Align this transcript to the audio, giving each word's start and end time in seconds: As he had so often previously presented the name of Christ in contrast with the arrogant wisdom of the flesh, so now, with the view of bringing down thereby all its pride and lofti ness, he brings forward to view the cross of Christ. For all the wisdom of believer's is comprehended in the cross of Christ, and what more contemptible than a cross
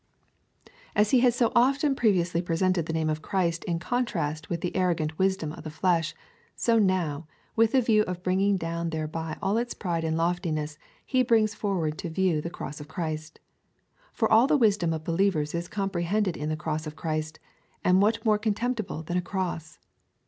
As 0.95 1.11
he 1.11 1.19
had 1.19 1.35
so 1.35 1.51
often 1.55 1.93
previously 1.93 2.41
presented 2.41 2.87
the 2.87 2.91
name 2.93 3.07
of 3.07 3.21
Christ 3.21 3.63
in 3.65 3.77
contrast 3.77 4.49
with 4.49 4.61
the 4.61 4.75
arrogant 4.75 5.19
wisdom 5.19 5.53
of 5.53 5.63
the 5.63 5.69
flesh, 5.69 6.15
so 6.55 6.79
now, 6.79 7.27
with 7.55 7.73
the 7.73 7.81
view 7.81 8.01
of 8.07 8.23
bringing 8.23 8.57
down 8.57 8.89
thereby 8.89 9.37
all 9.43 9.59
its 9.59 9.75
pride 9.75 10.03
and 10.03 10.17
lofti 10.17 10.51
ness, 10.53 10.79
he 11.05 11.21
brings 11.21 11.53
forward 11.53 11.99
to 11.99 12.09
view 12.09 12.41
the 12.41 12.49
cross 12.49 12.79
of 12.81 12.87
Christ. 12.87 13.39
For 14.11 14.27
all 14.31 14.47
the 14.47 14.57
wisdom 14.57 14.91
of 14.91 15.03
believer's 15.03 15.53
is 15.53 15.67
comprehended 15.67 16.35
in 16.35 16.49
the 16.49 16.57
cross 16.57 16.87
of 16.87 16.95
Christ, 16.95 17.39
and 17.83 18.01
what 18.01 18.25
more 18.25 18.39
contemptible 18.39 19.03
than 19.03 19.17
a 19.17 19.21
cross 19.21 19.77